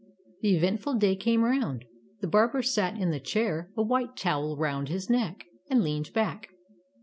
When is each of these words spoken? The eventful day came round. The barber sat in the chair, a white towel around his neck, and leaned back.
The 0.41 0.55
eventful 0.57 0.95
day 0.95 1.15
came 1.15 1.43
round. 1.43 1.85
The 2.21 2.27
barber 2.27 2.63
sat 2.63 2.97
in 2.97 3.11
the 3.11 3.19
chair, 3.19 3.69
a 3.77 3.83
white 3.83 4.17
towel 4.17 4.55
around 4.57 4.89
his 4.89 5.11
neck, 5.11 5.45
and 5.69 5.83
leaned 5.83 6.11
back. 6.11 6.49